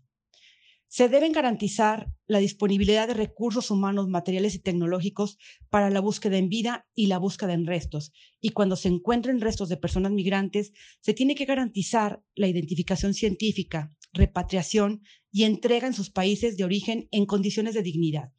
Se 0.92 1.08
deben 1.08 1.30
garantizar 1.30 2.12
la 2.26 2.40
disponibilidad 2.40 3.06
de 3.06 3.14
recursos 3.14 3.70
humanos, 3.70 4.08
materiales 4.08 4.56
y 4.56 4.58
tecnológicos 4.58 5.38
para 5.68 5.88
la 5.88 6.00
búsqueda 6.00 6.36
en 6.36 6.48
vida 6.48 6.88
y 6.96 7.06
la 7.06 7.18
búsqueda 7.18 7.52
en 7.52 7.64
restos. 7.64 8.12
Y 8.40 8.50
cuando 8.50 8.74
se 8.74 8.88
encuentren 8.88 9.40
restos 9.40 9.68
de 9.68 9.76
personas 9.76 10.10
migrantes, 10.10 10.72
se 11.00 11.14
tiene 11.14 11.36
que 11.36 11.44
garantizar 11.44 12.24
la 12.34 12.48
identificación 12.48 13.14
científica, 13.14 13.94
repatriación 14.12 15.02
y 15.30 15.44
entrega 15.44 15.86
en 15.86 15.94
sus 15.94 16.10
países 16.10 16.56
de 16.56 16.64
origen 16.64 17.06
en 17.12 17.24
condiciones 17.24 17.74
de 17.74 17.84
dignidad. 17.84 18.32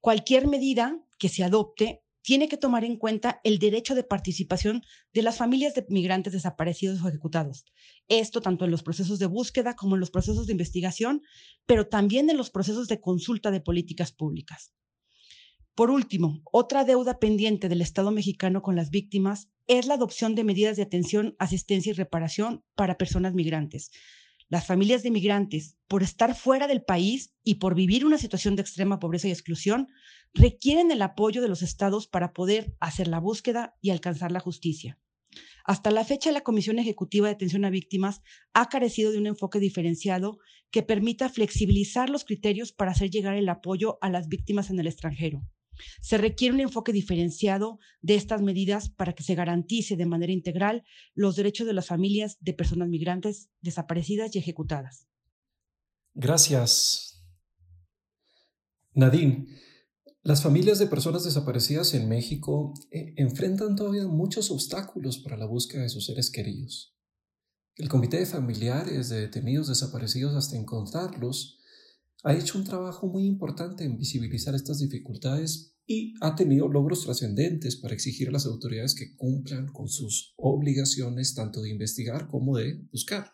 Cualquier 0.00 0.46
medida 0.46 1.02
que 1.18 1.30
se 1.30 1.42
adopte 1.42 2.03
tiene 2.24 2.48
que 2.48 2.56
tomar 2.56 2.84
en 2.84 2.96
cuenta 2.96 3.42
el 3.44 3.58
derecho 3.58 3.94
de 3.94 4.02
participación 4.02 4.82
de 5.12 5.20
las 5.20 5.36
familias 5.36 5.74
de 5.74 5.84
migrantes 5.90 6.32
desaparecidos 6.32 7.02
o 7.02 7.08
ejecutados. 7.08 7.66
Esto 8.08 8.40
tanto 8.40 8.64
en 8.64 8.70
los 8.70 8.82
procesos 8.82 9.18
de 9.18 9.26
búsqueda 9.26 9.76
como 9.76 9.94
en 9.94 10.00
los 10.00 10.10
procesos 10.10 10.46
de 10.46 10.52
investigación, 10.52 11.20
pero 11.66 11.86
también 11.86 12.30
en 12.30 12.38
los 12.38 12.50
procesos 12.50 12.88
de 12.88 12.98
consulta 12.98 13.50
de 13.50 13.60
políticas 13.60 14.10
públicas. 14.10 14.72
Por 15.74 15.90
último, 15.90 16.40
otra 16.50 16.84
deuda 16.84 17.18
pendiente 17.18 17.68
del 17.68 17.82
Estado 17.82 18.10
mexicano 18.10 18.62
con 18.62 18.74
las 18.74 18.88
víctimas 18.88 19.50
es 19.66 19.86
la 19.86 19.94
adopción 19.94 20.34
de 20.34 20.44
medidas 20.44 20.76
de 20.76 20.82
atención, 20.82 21.36
asistencia 21.38 21.90
y 21.90 21.94
reparación 21.94 22.64
para 22.74 22.96
personas 22.96 23.34
migrantes, 23.34 23.90
las 24.48 24.66
familias 24.66 25.02
de 25.02 25.10
migrantes, 25.10 25.76
por 25.88 26.02
estar 26.02 26.34
fuera 26.34 26.68
del 26.68 26.82
país 26.82 27.34
y 27.42 27.56
por 27.56 27.74
vivir 27.74 28.06
una 28.06 28.18
situación 28.18 28.56
de 28.56 28.62
extrema 28.62 28.98
pobreza 28.98 29.28
y 29.28 29.30
exclusión, 29.30 29.88
requieren 30.34 30.90
el 30.90 31.02
apoyo 31.02 31.40
de 31.40 31.48
los 31.48 31.62
estados 31.62 32.06
para 32.06 32.32
poder 32.32 32.74
hacer 32.80 33.08
la 33.08 33.20
búsqueda 33.20 33.76
y 33.80 33.90
alcanzar 33.90 34.32
la 34.32 34.40
justicia. 34.40 34.98
Hasta 35.64 35.90
la 35.90 36.04
fecha, 36.04 36.30
la 36.32 36.42
Comisión 36.42 36.78
Ejecutiva 36.78 37.28
de 37.28 37.34
Atención 37.34 37.64
a 37.64 37.70
Víctimas 37.70 38.20
ha 38.52 38.68
carecido 38.68 39.12
de 39.12 39.18
un 39.18 39.26
enfoque 39.26 39.58
diferenciado 39.60 40.38
que 40.70 40.82
permita 40.82 41.28
flexibilizar 41.28 42.10
los 42.10 42.24
criterios 42.24 42.72
para 42.72 42.90
hacer 42.90 43.10
llegar 43.10 43.36
el 43.36 43.48
apoyo 43.48 43.98
a 44.02 44.10
las 44.10 44.28
víctimas 44.28 44.70
en 44.70 44.78
el 44.78 44.86
extranjero. 44.86 45.42
Se 46.00 46.18
requiere 46.18 46.54
un 46.54 46.60
enfoque 46.60 46.92
diferenciado 46.92 47.78
de 48.00 48.14
estas 48.14 48.42
medidas 48.42 48.90
para 48.90 49.12
que 49.12 49.22
se 49.22 49.34
garantice 49.34 49.96
de 49.96 50.06
manera 50.06 50.32
integral 50.32 50.84
los 51.14 51.36
derechos 51.36 51.66
de 51.66 51.72
las 51.72 51.86
familias 51.86 52.36
de 52.40 52.52
personas 52.52 52.88
migrantes 52.88 53.48
desaparecidas 53.60 54.34
y 54.34 54.38
ejecutadas. 54.38 55.08
Gracias. 56.14 57.24
Nadine, 58.92 59.46
las 60.24 60.42
familias 60.42 60.78
de 60.78 60.86
personas 60.86 61.22
desaparecidas 61.22 61.92
en 61.92 62.08
México 62.08 62.72
eh, 62.90 63.12
enfrentan 63.18 63.76
todavía 63.76 64.06
muchos 64.06 64.50
obstáculos 64.50 65.18
para 65.18 65.36
la 65.36 65.44
búsqueda 65.44 65.82
de 65.82 65.90
sus 65.90 66.06
seres 66.06 66.30
queridos. 66.30 66.96
El 67.76 67.90
Comité 67.90 68.20
de 68.20 68.26
Familiares 68.26 69.10
de 69.10 69.20
Detenidos 69.20 69.68
Desaparecidos 69.68 70.34
hasta 70.34 70.56
encontrarlos 70.56 71.60
ha 72.22 72.32
hecho 72.34 72.56
un 72.56 72.64
trabajo 72.64 73.06
muy 73.06 73.26
importante 73.26 73.84
en 73.84 73.98
visibilizar 73.98 74.54
estas 74.54 74.78
dificultades 74.78 75.76
y 75.86 76.14
ha 76.22 76.34
tenido 76.34 76.68
logros 76.68 77.04
trascendentes 77.04 77.76
para 77.76 77.92
exigir 77.92 78.28
a 78.30 78.32
las 78.32 78.46
autoridades 78.46 78.94
que 78.94 79.14
cumplan 79.16 79.66
con 79.66 79.88
sus 79.88 80.32
obligaciones 80.38 81.34
tanto 81.34 81.60
de 81.60 81.68
investigar 81.68 82.28
como 82.28 82.56
de 82.56 82.80
buscar. 82.90 83.30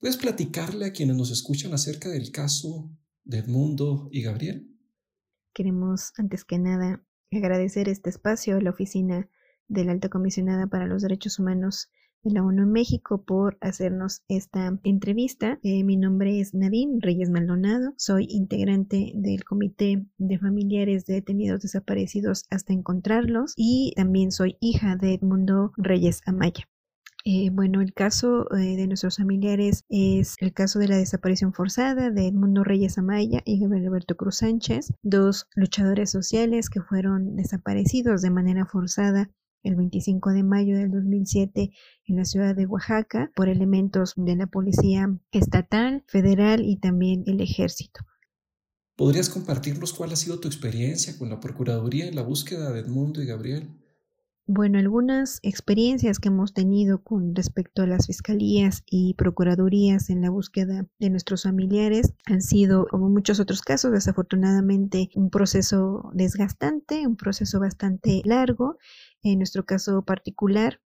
¿Puedes 0.00 0.16
platicarle 0.16 0.86
a 0.86 0.92
quienes 0.92 1.14
nos 1.14 1.30
escuchan 1.30 1.72
acerca 1.74 2.08
del 2.08 2.32
caso 2.32 2.90
de 3.22 3.38
Edmundo 3.38 4.08
y 4.10 4.22
Gabriel? 4.22 4.75
Queremos, 5.56 6.12
antes 6.18 6.44
que 6.44 6.58
nada, 6.58 7.02
agradecer 7.32 7.88
este 7.88 8.10
espacio 8.10 8.58
a 8.58 8.60
la 8.60 8.68
Oficina 8.68 9.26
de 9.68 9.86
la 9.86 9.92
Alta 9.92 10.10
Comisionada 10.10 10.66
para 10.66 10.84
los 10.84 11.00
Derechos 11.00 11.38
Humanos 11.38 11.90
de 12.22 12.32
la 12.32 12.44
ONU 12.44 12.64
en 12.64 12.72
México 12.72 13.24
por 13.24 13.56
hacernos 13.62 14.22
esta 14.28 14.78
entrevista. 14.84 15.58
Eh, 15.62 15.82
mi 15.82 15.96
nombre 15.96 16.40
es 16.40 16.52
Nadine 16.52 16.98
Reyes 17.00 17.30
Maldonado, 17.30 17.94
soy 17.96 18.26
integrante 18.28 19.12
del 19.14 19.44
Comité 19.44 20.04
de 20.18 20.38
Familiares 20.38 21.06
de 21.06 21.14
Detenidos 21.14 21.62
Desaparecidos 21.62 22.44
hasta 22.50 22.74
encontrarlos 22.74 23.54
y 23.56 23.94
también 23.96 24.32
soy 24.32 24.58
hija 24.60 24.96
de 24.96 25.14
Edmundo 25.14 25.72
Reyes 25.78 26.20
Amaya. 26.26 26.68
Eh, 27.28 27.50
bueno, 27.50 27.80
el 27.80 27.92
caso 27.92 28.46
eh, 28.54 28.76
de 28.76 28.86
nuestros 28.86 29.16
familiares 29.16 29.84
es 29.88 30.36
el 30.38 30.52
caso 30.52 30.78
de 30.78 30.86
la 30.86 30.96
desaparición 30.96 31.52
forzada 31.52 32.12
de 32.12 32.28
Edmundo 32.28 32.62
Reyes 32.62 32.98
Amaya 32.98 33.42
y 33.44 33.58
Gabriel 33.58 33.86
Alberto 33.86 34.16
Cruz 34.16 34.36
Sánchez, 34.36 34.92
dos 35.02 35.48
luchadores 35.56 36.08
sociales 36.08 36.70
que 36.70 36.80
fueron 36.80 37.34
desaparecidos 37.34 38.22
de 38.22 38.30
manera 38.30 38.64
forzada 38.64 39.28
el 39.64 39.74
25 39.74 40.30
de 40.30 40.44
mayo 40.44 40.78
del 40.78 40.92
2007 40.92 41.72
en 42.04 42.16
la 42.16 42.24
ciudad 42.24 42.54
de 42.54 42.66
Oaxaca 42.66 43.32
por 43.34 43.48
elementos 43.48 44.12
de 44.14 44.36
la 44.36 44.46
policía 44.46 45.12
estatal, 45.32 46.04
federal 46.06 46.64
y 46.64 46.76
también 46.76 47.24
el 47.26 47.40
ejército. 47.40 48.02
¿Podrías 48.94 49.30
compartirnos 49.30 49.92
cuál 49.92 50.12
ha 50.12 50.16
sido 50.16 50.38
tu 50.38 50.46
experiencia 50.46 51.18
con 51.18 51.28
la 51.28 51.40
Procuraduría 51.40 52.06
en 52.06 52.14
la 52.14 52.22
búsqueda 52.22 52.70
de 52.70 52.78
Edmundo 52.78 53.20
y 53.20 53.26
Gabriel? 53.26 53.68
Bueno, 54.48 54.78
algunas 54.78 55.40
experiencias 55.42 56.20
que 56.20 56.28
hemos 56.28 56.54
tenido 56.54 57.02
con 57.02 57.34
respecto 57.34 57.82
a 57.82 57.86
las 57.88 58.06
fiscalías 58.06 58.84
y 58.86 59.14
procuradurías 59.14 60.08
en 60.08 60.22
la 60.22 60.30
búsqueda 60.30 60.86
de 61.00 61.10
nuestros 61.10 61.42
familiares 61.42 62.14
han 62.26 62.40
sido, 62.40 62.86
como 62.86 63.08
muchos 63.08 63.40
otros 63.40 63.62
casos, 63.62 63.90
desafortunadamente 63.90 65.08
un 65.16 65.30
proceso 65.30 66.10
desgastante, 66.14 67.08
un 67.08 67.16
proceso 67.16 67.58
bastante 67.58 68.22
largo. 68.24 68.78
En 69.24 69.38
nuestro 69.38 69.64
caso 69.64 70.02
particular, 70.02 70.80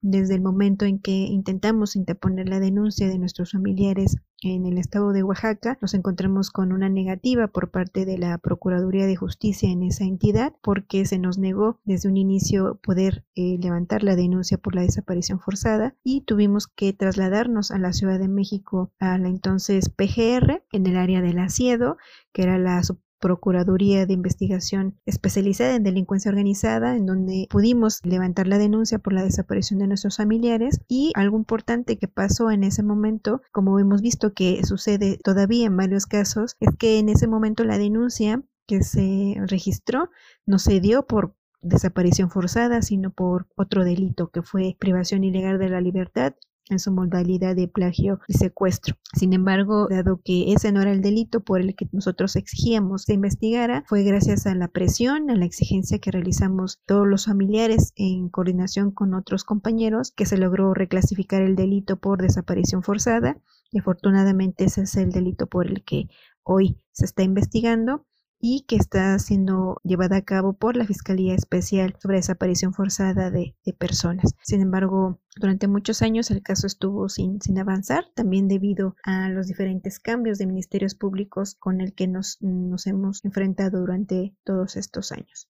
desde 0.00 0.34
el 0.34 0.42
momento 0.42 0.84
en 0.84 0.98
que 0.98 1.12
intentamos 1.12 1.96
interponer 1.96 2.48
la 2.48 2.60
denuncia 2.60 3.08
de 3.08 3.18
nuestros 3.18 3.52
familiares 3.52 4.16
en 4.42 4.66
el 4.66 4.78
estado 4.78 5.12
de 5.12 5.22
Oaxaca, 5.22 5.78
nos 5.80 5.94
encontramos 5.94 6.50
con 6.50 6.72
una 6.72 6.88
negativa 6.88 7.48
por 7.48 7.70
parte 7.70 8.04
de 8.04 8.18
la 8.18 8.36
Procuraduría 8.38 9.06
de 9.06 9.16
Justicia 9.16 9.70
en 9.70 9.82
esa 9.82 10.04
entidad 10.04 10.52
porque 10.62 11.06
se 11.06 11.18
nos 11.18 11.38
negó 11.38 11.80
desde 11.84 12.08
un 12.08 12.16
inicio 12.16 12.78
poder 12.82 13.24
eh, 13.34 13.58
levantar 13.60 14.02
la 14.02 14.14
denuncia 14.14 14.58
por 14.58 14.74
la 14.74 14.82
desaparición 14.82 15.40
forzada 15.40 15.96
y 16.04 16.22
tuvimos 16.22 16.66
que 16.66 16.92
trasladarnos 16.92 17.70
a 17.70 17.78
la 17.78 17.92
Ciudad 17.92 18.18
de 18.18 18.28
México 18.28 18.92
a 18.98 19.18
la 19.18 19.28
entonces 19.28 19.88
PGR 19.88 20.62
en 20.72 20.86
el 20.86 20.96
área 20.96 21.22
del 21.22 21.38
Asiedo, 21.38 21.96
que 22.32 22.42
era 22.42 22.58
la 22.58 22.82
Procuraduría 23.20 24.06
de 24.06 24.12
Investigación 24.12 24.98
especializada 25.06 25.74
en 25.74 25.82
delincuencia 25.82 26.30
organizada, 26.30 26.96
en 26.96 27.06
donde 27.06 27.46
pudimos 27.50 28.00
levantar 28.04 28.46
la 28.46 28.58
denuncia 28.58 28.98
por 28.98 29.12
la 29.12 29.24
desaparición 29.24 29.78
de 29.80 29.86
nuestros 29.86 30.16
familiares 30.16 30.80
y 30.88 31.12
algo 31.14 31.36
importante 31.36 31.98
que 31.98 32.08
pasó 32.08 32.50
en 32.50 32.64
ese 32.64 32.82
momento, 32.82 33.42
como 33.52 33.78
hemos 33.78 34.02
visto 34.02 34.34
que 34.34 34.64
sucede 34.64 35.18
todavía 35.22 35.66
en 35.66 35.76
varios 35.76 36.06
casos, 36.06 36.56
es 36.60 36.70
que 36.76 36.98
en 36.98 37.08
ese 37.08 37.26
momento 37.26 37.64
la 37.64 37.78
denuncia 37.78 38.42
que 38.66 38.82
se 38.82 39.36
registró 39.46 40.10
no 40.44 40.58
se 40.58 40.80
dio 40.80 41.06
por 41.06 41.34
desaparición 41.62 42.30
forzada, 42.30 42.82
sino 42.82 43.10
por 43.10 43.48
otro 43.56 43.84
delito 43.84 44.28
que 44.30 44.42
fue 44.42 44.76
privación 44.78 45.24
ilegal 45.24 45.58
de 45.58 45.68
la 45.68 45.80
libertad 45.80 46.34
en 46.68 46.78
su 46.78 46.92
modalidad 46.92 47.54
de 47.54 47.68
plagio 47.68 48.20
y 48.28 48.34
secuestro. 48.34 48.96
Sin 49.14 49.32
embargo, 49.32 49.88
dado 49.88 50.20
que 50.24 50.52
ese 50.52 50.72
no 50.72 50.82
era 50.82 50.92
el 50.92 51.00
delito 51.00 51.40
por 51.40 51.60
el 51.60 51.74
que 51.74 51.88
nosotros 51.92 52.36
exigíamos 52.36 53.02
se 53.02 53.14
investigara, 53.14 53.84
fue 53.86 54.02
gracias 54.02 54.46
a 54.46 54.54
la 54.54 54.68
presión, 54.68 55.30
a 55.30 55.36
la 55.36 55.44
exigencia 55.44 55.98
que 55.98 56.10
realizamos 56.10 56.80
todos 56.86 57.06
los 57.06 57.26
familiares 57.26 57.92
en 57.96 58.28
coordinación 58.28 58.90
con 58.90 59.14
otros 59.14 59.44
compañeros 59.44 60.12
que 60.12 60.26
se 60.26 60.38
logró 60.38 60.74
reclasificar 60.74 61.42
el 61.42 61.56
delito 61.56 61.98
por 61.98 62.22
desaparición 62.22 62.82
forzada 62.82 63.38
y 63.70 63.78
afortunadamente 63.78 64.64
ese 64.64 64.82
es 64.82 64.96
el 64.96 65.10
delito 65.10 65.46
por 65.46 65.66
el 65.66 65.84
que 65.84 66.08
hoy 66.42 66.78
se 66.92 67.04
está 67.04 67.22
investigando 67.22 68.06
y 68.38 68.64
que 68.68 68.76
está 68.76 69.18
siendo 69.18 69.80
llevada 69.82 70.16
a 70.16 70.24
cabo 70.24 70.52
por 70.52 70.76
la 70.76 70.86
Fiscalía 70.86 71.34
Especial 71.34 71.96
sobre 72.00 72.18
Desaparición 72.18 72.74
Forzada 72.74 73.30
de, 73.30 73.54
personas. 73.78 74.34
Sin 74.42 74.60
embargo, 74.60 75.20
durante 75.36 75.68
muchos 75.68 76.02
años 76.02 76.30
el 76.30 76.42
caso 76.42 76.66
estuvo 76.66 77.08
sin, 77.08 77.40
sin 77.40 77.58
avanzar, 77.58 78.04
también 78.14 78.48
debido 78.48 78.96
a 79.02 79.28
los 79.28 79.46
diferentes 79.46 79.98
cambios 79.98 80.38
de 80.38 80.46
ministerios 80.46 80.94
públicos 80.94 81.54
con 81.54 81.80
el 81.80 81.94
que 81.94 82.08
nos, 82.08 82.38
nos 82.40 82.86
hemos 82.86 83.24
enfrentado 83.24 83.80
durante 83.80 84.34
todos 84.44 84.76
estos 84.76 85.12
años. 85.12 85.48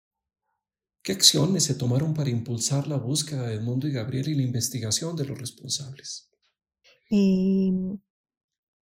¿Qué 1.03 1.13
acciones 1.13 1.63
se 1.63 1.75
tomaron 1.75 2.13
para 2.13 2.29
impulsar 2.29 2.87
la 2.87 2.97
búsqueda 2.97 3.47
de 3.47 3.55
Edmundo 3.55 3.87
y 3.87 3.93
Gabriel 3.93 4.27
y 4.27 4.35
la 4.35 4.43
investigación 4.43 5.15
de 5.15 5.25
los 5.25 5.39
responsables? 5.39 6.29
Em, 7.09 7.97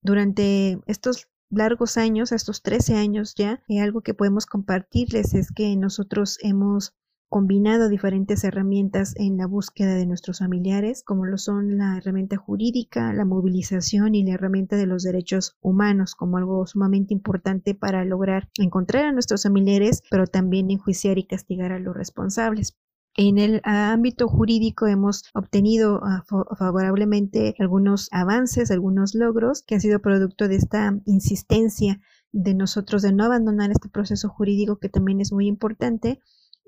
durante 0.01 0.79
estos 0.85 1.29
largos 1.49 1.97
años, 1.97 2.31
estos 2.31 2.61
13 2.61 2.95
años 2.95 3.35
ya, 3.35 3.63
y 3.67 3.79
algo 3.79 4.01
que 4.01 4.13
podemos 4.13 4.45
compartirles 4.45 5.33
es 5.33 5.51
que 5.51 5.75
nosotros 5.75 6.37
hemos 6.41 6.93
combinado 7.29 7.89
diferentes 7.89 8.43
herramientas 8.43 9.13
en 9.15 9.37
la 9.37 9.45
búsqueda 9.45 9.93
de 9.93 10.07
nuestros 10.07 10.39
familiares, 10.39 11.03
como 11.03 11.25
lo 11.25 11.37
son 11.37 11.77
la 11.77 11.97
herramienta 11.97 12.37
jurídica, 12.37 13.13
la 13.13 13.23
movilización 13.23 14.15
y 14.15 14.23
la 14.23 14.33
herramienta 14.33 14.75
de 14.77 14.87
los 14.87 15.03
derechos 15.03 15.55
humanos, 15.61 16.15
como 16.15 16.37
algo 16.37 16.65
sumamente 16.65 17.13
importante 17.13 17.75
para 17.75 18.03
lograr 18.03 18.49
encontrar 18.57 19.05
a 19.05 19.11
nuestros 19.11 19.43
familiares, 19.43 20.01
pero 20.09 20.25
también 20.25 20.71
enjuiciar 20.71 21.19
y 21.19 21.27
castigar 21.27 21.71
a 21.71 21.79
los 21.79 21.95
responsables. 21.95 22.75
En 23.17 23.37
el 23.37 23.59
ámbito 23.63 24.27
jurídico 24.27 24.87
hemos 24.87 25.23
obtenido 25.33 25.99
ah, 26.03 26.23
favorablemente 26.57 27.55
algunos 27.59 28.07
avances, 28.11 28.71
algunos 28.71 29.15
logros 29.15 29.63
que 29.63 29.75
han 29.75 29.81
sido 29.81 29.99
producto 29.99 30.47
de 30.47 30.55
esta 30.55 30.97
insistencia 31.05 31.99
de 32.31 32.53
nosotros 32.53 33.01
de 33.01 33.11
no 33.11 33.25
abandonar 33.25 33.71
este 33.71 33.89
proceso 33.89 34.29
jurídico 34.29 34.77
que 34.77 34.89
también 34.89 35.21
es 35.21 35.31
muy 35.31 35.47
importante. 35.47 36.19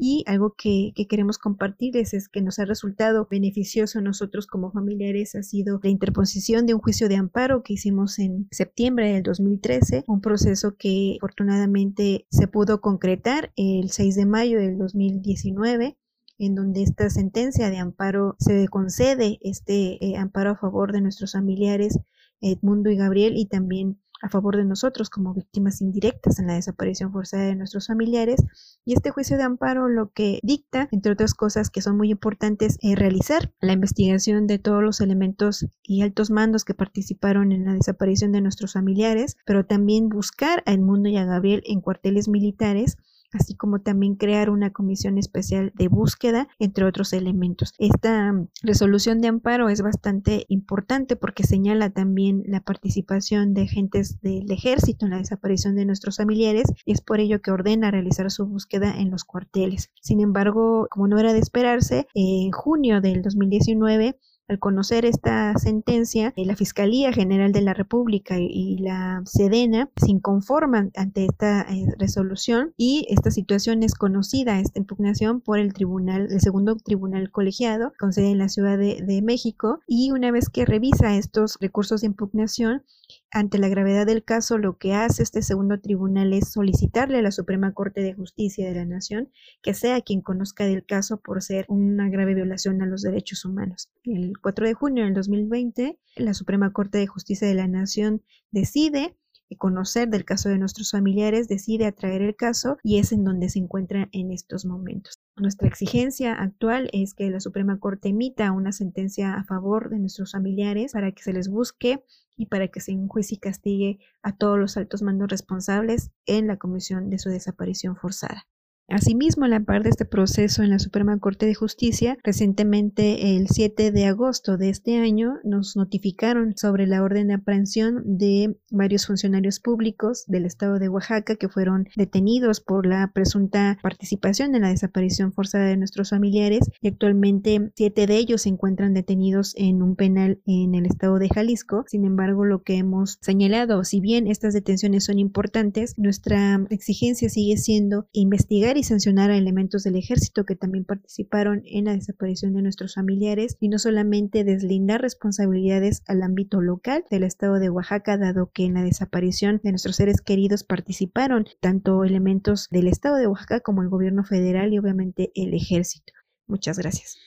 Y 0.03 0.23
algo 0.25 0.55
que, 0.57 0.93
queremos 1.07 1.37
compartirles 1.37 2.15
es 2.15 2.27
que 2.27 2.41
nos 2.41 2.57
ha 2.57 2.65
resultado 2.65 3.27
beneficioso 3.29 3.99
a 3.99 4.01
nosotros 4.01 4.47
como 4.47 4.71
familiares 4.71 5.35
ha 5.35 5.43
sido 5.43 5.79
la 5.83 5.91
interposición 5.91 6.65
de 6.65 6.73
un 6.73 6.81
juicio 6.81 7.07
de 7.07 7.17
amparo 7.17 7.61
que 7.61 7.73
hicimos 7.73 8.17
en 8.17 8.47
septiembre 8.49 9.13
del 9.13 9.21
2013, 9.21 10.05
un 10.07 10.21
proceso 10.21 10.75
que 10.75 11.17
afortunadamente 11.19 12.25
se 12.31 12.47
pudo 12.47 12.81
concretar 12.81 13.53
el 13.55 13.91
6 13.91 14.15
de 14.15 14.25
mayo 14.25 14.57
del 14.57 14.79
2019 14.79 15.97
en 16.45 16.55
donde 16.55 16.83
esta 16.83 17.09
sentencia 17.09 17.69
de 17.69 17.77
amparo 17.77 18.35
se 18.39 18.67
concede 18.67 19.37
este 19.41 20.03
eh, 20.05 20.17
amparo 20.17 20.51
a 20.51 20.57
favor 20.57 20.91
de 20.91 21.01
nuestros 21.01 21.33
familiares 21.33 21.99
Edmundo 22.41 22.89
y 22.89 22.97
Gabriel 22.97 23.37
y 23.37 23.45
también 23.45 23.99
a 24.21 24.29
favor 24.29 24.55
de 24.55 24.65
nosotros 24.65 25.09
como 25.09 25.33
víctimas 25.33 25.81
indirectas 25.81 26.39
en 26.39 26.47
la 26.47 26.53
desaparición 26.53 27.11
forzada 27.11 27.45
de 27.45 27.55
nuestros 27.55 27.87
familiares. 27.87 28.43
Y 28.85 28.93
este 28.93 29.09
juicio 29.09 29.37
de 29.37 29.43
amparo 29.43 29.89
lo 29.89 30.11
que 30.11 30.39
dicta, 30.43 30.87
entre 30.91 31.13
otras 31.13 31.33
cosas 31.33 31.69
que 31.69 31.81
son 31.81 31.97
muy 31.97 32.11
importantes, 32.11 32.77
es 32.81 32.97
realizar 32.97 33.51
la 33.61 33.73
investigación 33.73 34.45
de 34.47 34.59
todos 34.59 34.83
los 34.83 35.01
elementos 35.01 35.65
y 35.83 36.03
altos 36.03 36.29
mandos 36.29 36.65
que 36.65 36.75
participaron 36.75 37.51
en 37.51 37.65
la 37.65 37.73
desaparición 37.73 38.31
de 38.31 38.41
nuestros 38.41 38.73
familiares, 38.73 39.37
pero 39.45 39.65
también 39.65 40.09
buscar 40.09 40.61
a 40.65 40.73
Edmundo 40.73 41.09
y 41.09 41.17
a 41.17 41.25
Gabriel 41.25 41.63
en 41.65 41.81
cuarteles 41.81 42.27
militares 42.27 42.97
así 43.33 43.55
como 43.55 43.81
también 43.81 44.15
crear 44.15 44.49
una 44.49 44.71
comisión 44.71 45.17
especial 45.17 45.71
de 45.75 45.87
búsqueda, 45.87 46.47
entre 46.59 46.85
otros 46.85 47.13
elementos. 47.13 47.73
Esta 47.77 48.31
mm, 48.31 48.47
resolución 48.63 49.21
de 49.21 49.27
amparo 49.27 49.69
es 49.69 49.81
bastante 49.81 50.45
importante 50.49 51.15
porque 51.15 51.43
señala 51.43 51.89
también 51.89 52.43
la 52.45 52.61
participación 52.61 53.53
de 53.53 53.63
agentes 53.63 54.19
del 54.21 54.49
ejército 54.51 55.05
en 55.05 55.11
la 55.11 55.17
desaparición 55.17 55.75
de 55.75 55.85
nuestros 55.85 56.17
familiares 56.17 56.65
y 56.85 56.93
es 56.93 57.01
por 57.01 57.19
ello 57.19 57.41
que 57.41 57.51
ordena 57.51 57.91
realizar 57.91 58.29
su 58.31 58.45
búsqueda 58.45 58.99
en 58.99 59.11
los 59.11 59.23
cuarteles. 59.23 59.91
Sin 60.01 60.21
embargo, 60.21 60.87
como 60.89 61.07
no 61.07 61.19
era 61.19 61.33
de 61.33 61.39
esperarse, 61.39 62.07
en 62.13 62.51
junio 62.51 63.01
del 63.01 63.21
2019 63.21 64.17
al 64.51 64.59
conocer 64.59 65.05
esta 65.05 65.57
sentencia, 65.57 66.33
eh, 66.35 66.45
la 66.45 66.57
Fiscalía 66.57 67.13
General 67.13 67.53
de 67.53 67.61
la 67.61 67.73
República 67.73 68.37
y 68.37 68.77
la 68.79 69.21
Sedena 69.25 69.89
se 69.95 70.11
inconforman 70.11 70.91
ante 70.97 71.23
esta 71.23 71.61
eh, 71.61 71.85
resolución 71.97 72.73
y 72.75 73.07
esta 73.09 73.31
situación 73.31 73.81
es 73.81 73.95
conocida, 73.95 74.59
esta 74.59 74.77
impugnación, 74.77 75.39
por 75.39 75.57
el 75.57 75.73
tribunal, 75.73 76.27
el 76.29 76.41
segundo 76.41 76.75
tribunal 76.75 77.31
colegiado, 77.31 77.93
con 77.97 78.11
sede 78.11 78.31
en 78.31 78.39
la 78.39 78.49
Ciudad 78.49 78.77
de, 78.77 79.01
de 79.01 79.21
México, 79.21 79.79
y 79.87 80.11
una 80.11 80.31
vez 80.31 80.49
que 80.49 80.65
revisa 80.65 81.15
estos 81.15 81.57
recursos 81.61 82.01
de 82.01 82.07
impugnación, 82.07 82.83
ante 83.31 83.57
la 83.57 83.69
gravedad 83.69 84.05
del 84.05 84.23
caso, 84.23 84.57
lo 84.57 84.77
que 84.77 84.93
hace 84.93 85.23
este 85.23 85.41
segundo 85.41 85.79
tribunal 85.79 86.33
es 86.33 86.51
solicitarle 86.51 87.19
a 87.19 87.21
la 87.21 87.31
Suprema 87.31 87.73
Corte 87.73 88.01
de 88.01 88.13
Justicia 88.13 88.67
de 88.67 88.75
la 88.75 88.85
Nación 88.85 89.31
que 89.61 89.73
sea 89.73 90.01
quien 90.01 90.21
conozca 90.21 90.65
del 90.65 90.85
caso 90.85 91.21
por 91.21 91.41
ser 91.41 91.65
una 91.69 92.09
grave 92.09 92.35
violación 92.35 92.81
a 92.81 92.85
los 92.85 93.01
derechos 93.01 93.45
humanos. 93.45 93.89
El 94.03 94.33
4 94.41 94.67
de 94.67 94.73
junio 94.73 95.05
del 95.05 95.13
2020, 95.13 95.97
la 96.17 96.33
Suprema 96.33 96.73
Corte 96.73 96.97
de 96.97 97.07
Justicia 97.07 97.47
de 97.47 97.55
la 97.55 97.67
Nación 97.67 98.21
decide 98.51 99.15
conocer 99.57 100.09
del 100.09 100.25
caso 100.25 100.49
de 100.49 100.57
nuestros 100.57 100.91
familiares, 100.91 101.47
decide 101.47 101.85
atraer 101.85 102.21
el 102.21 102.35
caso 102.35 102.77
y 102.83 102.99
es 102.99 103.11
en 103.11 103.23
donde 103.23 103.49
se 103.49 103.59
encuentra 103.59 104.09
en 104.11 104.31
estos 104.31 104.65
momentos. 104.65 105.20
Nuestra 105.37 105.67
exigencia 105.67 106.33
actual 106.33 106.89
es 106.91 107.13
que 107.13 107.29
la 107.29 107.39
Suprema 107.39 107.79
Corte 107.79 108.09
emita 108.09 108.51
una 108.51 108.71
sentencia 108.71 109.35
a 109.35 109.43
favor 109.43 109.89
de 109.89 109.97
nuestros 109.97 110.33
familiares 110.33 110.91
para 110.91 111.11
que 111.13 111.23
se 111.23 111.33
les 111.33 111.47
busque 111.47 112.03
y 112.35 112.47
para 112.47 112.67
que 112.67 112.81
se 112.81 112.91
enjuicie 112.91 113.37
y 113.37 113.39
castigue 113.39 113.99
a 114.21 114.35
todos 114.35 114.59
los 114.59 114.77
altos 114.77 115.01
mandos 115.01 115.29
responsables 115.29 116.11
en 116.25 116.47
la 116.47 116.57
comisión 116.57 117.09
de 117.09 117.17
su 117.17 117.29
desaparición 117.29 117.95
forzada. 117.95 118.45
Asimismo, 118.91 119.45
a 119.45 119.47
la 119.47 119.61
par 119.61 119.83
de 119.83 119.89
este 119.89 120.03
proceso 120.03 120.63
en 120.63 120.69
la 120.69 120.77
Suprema 120.77 121.17
Corte 121.17 121.45
de 121.45 121.55
Justicia, 121.55 122.17
recientemente 122.25 123.37
el 123.37 123.47
7 123.47 123.89
de 123.91 124.05
agosto 124.05 124.57
de 124.57 124.69
este 124.69 124.97
año 124.97 125.35
nos 125.45 125.77
notificaron 125.77 126.57
sobre 126.57 126.87
la 126.87 127.01
orden 127.01 127.29
de 127.29 127.35
aprehensión 127.35 128.03
de 128.05 128.57
varios 128.69 129.07
funcionarios 129.07 129.61
públicos 129.61 130.25
del 130.27 130.45
estado 130.45 130.77
de 130.77 130.89
Oaxaca 130.89 131.37
que 131.37 131.47
fueron 131.47 131.87
detenidos 131.95 132.59
por 132.59 132.85
la 132.85 133.11
presunta 133.13 133.79
participación 133.81 134.55
en 134.55 134.63
la 134.63 134.69
desaparición 134.69 135.31
forzada 135.31 135.67
de 135.67 135.77
nuestros 135.77 136.09
familiares 136.09 136.69
y 136.81 136.89
actualmente 136.89 137.71
siete 137.77 138.07
de 138.07 138.17
ellos 138.17 138.41
se 138.41 138.49
encuentran 138.49 138.93
detenidos 138.93 139.53
en 139.55 139.81
un 139.83 139.95
penal 139.95 140.41
en 140.45 140.75
el 140.75 140.85
estado 140.85 141.17
de 141.17 141.29
Jalisco. 141.29 141.85
Sin 141.87 142.03
embargo, 142.03 142.43
lo 142.43 142.63
que 142.63 142.75
hemos 142.75 143.19
señalado, 143.21 143.85
si 143.85 144.01
bien 144.01 144.27
estas 144.27 144.53
detenciones 144.53 145.05
son 145.05 145.17
importantes, 145.17 145.97
nuestra 145.97 146.65
exigencia 146.69 147.29
sigue 147.29 147.55
siendo 147.55 148.09
investigar 148.11 148.80
sancionar 148.83 149.31
a 149.31 149.37
elementos 149.37 149.83
del 149.83 149.95
ejército 149.95 150.45
que 150.45 150.55
también 150.55 150.85
participaron 150.85 151.63
en 151.65 151.85
la 151.85 151.93
desaparición 151.93 152.53
de 152.53 152.61
nuestros 152.61 152.95
familiares 152.95 153.57
y 153.59 153.69
no 153.69 153.79
solamente 153.79 154.43
deslindar 154.43 155.01
responsabilidades 155.01 156.03
al 156.07 156.23
ámbito 156.23 156.61
local 156.61 157.05
del 157.09 157.23
estado 157.23 157.59
de 157.59 157.69
Oaxaca, 157.69 158.17
dado 158.17 158.51
que 158.53 158.65
en 158.65 158.73
la 158.73 158.83
desaparición 158.83 159.61
de 159.63 159.71
nuestros 159.71 159.95
seres 159.95 160.21
queridos 160.21 160.63
participaron 160.63 161.45
tanto 161.59 162.03
elementos 162.03 162.67
del 162.71 162.87
estado 162.87 163.17
de 163.17 163.27
Oaxaca 163.27 163.59
como 163.59 163.81
el 163.81 163.89
gobierno 163.89 164.23
federal 164.23 164.73
y 164.73 164.79
obviamente 164.79 165.31
el 165.35 165.53
ejército. 165.53 166.13
Muchas 166.47 166.77
gracias. 166.77 167.17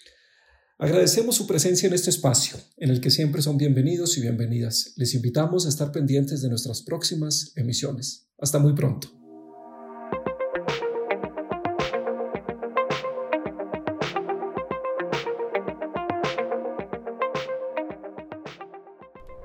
Agradecemos 0.79 1.37
su 1.37 1.47
presencia 1.47 1.87
en 1.87 1.95
este 1.95 2.11
espacio, 2.11 2.59
en 2.77 2.91
el 2.91 3.01
que 3.01 3.11
siempre 3.11 3.43
son 3.43 3.57
bienvenidos 3.57 4.19
y 4.19 4.21
bienvenidas. 4.21 4.93
Les 4.97 5.15
invitamos 5.15 5.67
a 5.67 5.69
estar 5.69 5.93
pendientes 5.93 6.43
de 6.43 6.49
nuestras 6.49 6.83
próximas 6.83 7.53
emisiones. 7.57 8.29
Hasta 8.39 8.59
muy 8.59 8.75
pronto. 8.75 9.24